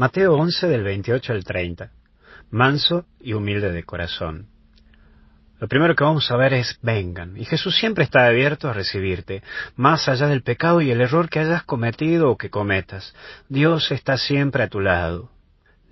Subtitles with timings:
[0.00, 1.90] Mateo 11 del 28 al 30.
[2.52, 4.46] Manso y humilde de corazón.
[5.58, 7.36] Lo primero que vamos a ver es vengan.
[7.36, 9.42] Y Jesús siempre está abierto a recibirte,
[9.76, 13.14] más allá del pecado y el error que hayas cometido o que cometas.
[13.50, 15.28] Dios está siempre a tu lado.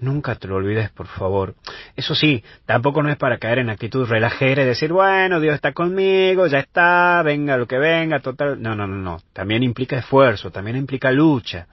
[0.01, 1.55] Nunca te lo olvides, por favor.
[1.95, 5.75] Eso sí, tampoco no es para caer en actitud relajera y decir, bueno, Dios está
[5.75, 8.63] conmigo, ya está, venga lo que venga, total.
[8.63, 9.21] No, no, no, no.
[9.35, 11.67] También implica esfuerzo, también implica lucha.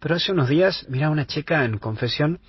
[0.00, 2.40] Pero hace unos días, mira, una chica en confesión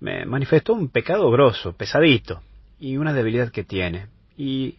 [0.00, 2.42] me manifestó un pecado grosso, pesadito,
[2.78, 4.08] y una debilidad que tiene.
[4.36, 4.76] Y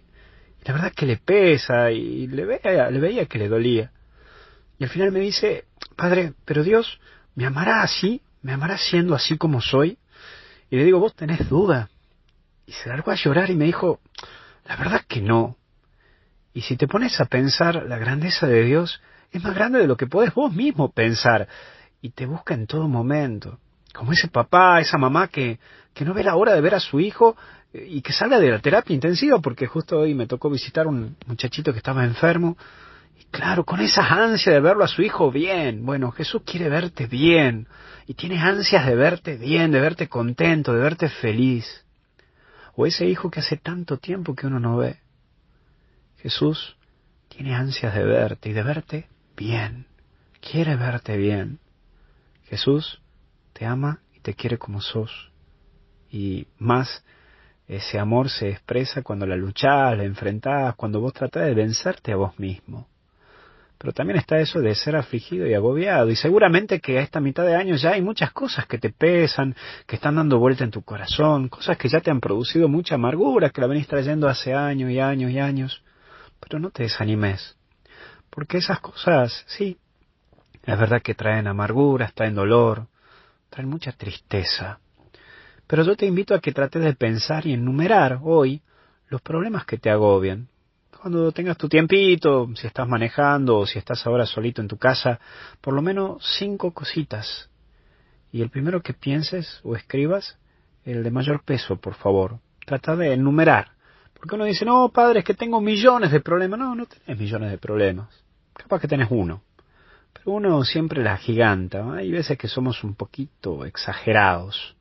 [0.64, 3.92] la verdad que le pesa y le veía, le veía que le dolía.
[4.80, 7.00] Y al final me dice, Padre, pero Dios
[7.36, 9.98] me amará así, me amará siendo así como soy.
[10.70, 11.90] Y le digo, vos tenés duda.
[12.66, 14.00] Y se largó a llorar y me dijo,
[14.66, 15.58] la verdad que no.
[16.54, 19.98] Y si te pones a pensar, la grandeza de Dios es más grande de lo
[19.98, 21.48] que podés vos mismo pensar
[22.02, 23.60] y te busca en todo momento.
[23.94, 25.60] Como ese papá, esa mamá que,
[25.94, 27.36] que no ve la hora de ver a su hijo
[27.74, 31.16] eh, y que salga de la terapia intensiva, porque justo hoy me tocó visitar un
[31.26, 32.58] muchachito que estaba enfermo.
[33.20, 35.86] Y claro, con esa ansia de verlo a su hijo bien.
[35.86, 37.68] Bueno, Jesús quiere verte bien.
[38.08, 41.86] Y tiene ansias de verte bien, de verte contento, de verte feliz.
[42.76, 44.98] O ese hijo que hace tanto tiempo que uno no ve.
[46.18, 46.78] Jesús
[47.28, 49.86] tiene ansias de verte y de verte bien.
[50.40, 51.60] Quiere verte bien.
[52.52, 53.02] Jesús
[53.54, 55.32] te ama y te quiere como sos.
[56.12, 57.02] Y más,
[57.66, 62.18] ese amor se expresa cuando la luchás, la enfrentás, cuando vos tratás de vencerte a
[62.18, 62.90] vos mismo.
[63.78, 66.10] Pero también está eso de ser afligido y agobiado.
[66.10, 69.56] Y seguramente que a esta mitad de año ya hay muchas cosas que te pesan,
[69.88, 73.52] que están dando vuelta en tu corazón, cosas que ya te han producido mucha amargura,
[73.52, 75.84] que la venís trayendo hace años y años y años.
[76.42, 77.56] Pero no te desanimes.
[78.30, 79.78] Porque esas cosas, sí,
[80.64, 82.88] es verdad que traen amarguras, traen dolor,
[83.50, 84.80] traen mucha tristeza.
[85.68, 88.62] Pero yo te invito a que trates de pensar y enumerar hoy
[89.08, 90.48] los problemas que te agobian.
[91.02, 95.20] Cuando tengas tu tiempito, si estás manejando o si estás ahora solito en tu casa,
[95.60, 97.50] por lo menos cinco cositas.
[98.32, 100.38] Y el primero que pienses o escribas,
[100.86, 102.40] el de mayor peso, por favor.
[102.66, 103.72] Trata de enumerar.
[104.14, 106.60] Porque uno dice, no, padre, es que tengo millones de problemas.
[106.60, 108.08] No, no tenés millones de problemas.
[108.54, 109.42] Capaz que tenés uno
[110.26, 111.94] uno siempre la giganta.
[111.94, 114.76] Hay veces que somos un poquito exagerados.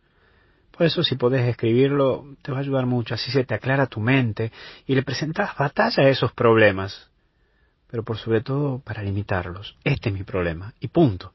[0.70, 3.14] Por eso si podés escribirlo, te va a ayudar mucho.
[3.14, 4.52] Así se te aclara tu mente
[4.86, 7.10] y le presentas batalla a esos problemas.
[7.86, 9.76] Pero por sobre todo para limitarlos.
[9.84, 10.74] Este es mi problema.
[10.80, 11.32] Y punto.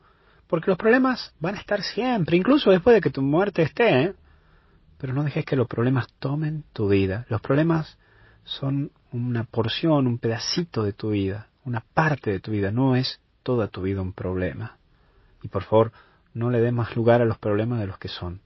[0.48, 4.04] Porque los problemas van a estar siempre, incluso después de que tu muerte esté.
[4.04, 4.14] ¿eh?
[4.98, 7.26] Pero no dejes que los problemas tomen tu vida.
[7.30, 7.98] Los problemas
[8.44, 12.72] son una porción, un pedacito de tu vida, una parte de tu vida.
[12.72, 14.78] No es toda tu vida un problema.
[15.44, 15.92] Y por favor,
[16.34, 18.42] no le des más lugar a los problemas de los que son.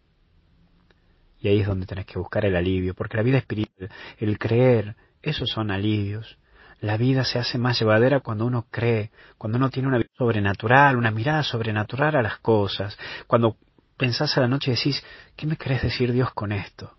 [1.39, 4.97] Y ahí es donde tenés que buscar el alivio, porque la vida espiritual, el creer,
[5.21, 6.37] esos son alivios.
[6.81, 10.97] La vida se hace más llevadera cuando uno cree, cuando uno tiene una vida sobrenatural,
[10.97, 13.55] una mirada sobrenatural a las cosas, cuando
[13.95, 15.01] pensás a la noche y decís,
[15.37, 16.93] ¿qué me querés decir Dios con esto?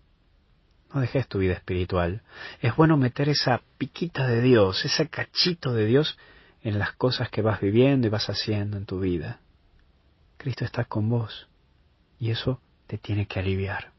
[0.91, 2.23] No dejes tu vida espiritual.
[2.61, 6.17] Es bueno meter esa piquita de Dios, ese cachito de Dios
[6.63, 9.39] en las cosas que vas viviendo y vas haciendo en tu vida.
[10.37, 11.47] Cristo está con vos
[12.19, 13.91] y eso te tiene que aliviar.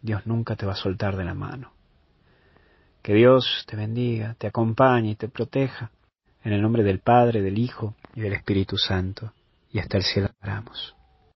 [0.00, 1.72] Dios nunca te va a soltar de la mano.
[3.02, 5.90] Que Dios te bendiga, te acompañe y te proteja.
[6.44, 9.32] En el nombre del Padre, del Hijo y del Espíritu Santo.
[9.70, 10.94] Y hasta el cielo oramos.